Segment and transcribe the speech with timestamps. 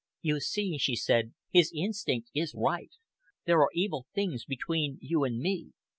[0.23, 2.89] "You see," she said, "his instinct is right.
[3.45, 5.73] There are evil things between you and me.